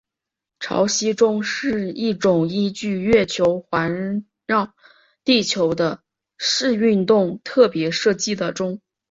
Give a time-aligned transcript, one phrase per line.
[0.59, 4.73] 潮汐钟是一种依据月球环绕
[5.23, 6.01] 地球的
[6.39, 8.81] 视运动特别设计的钟。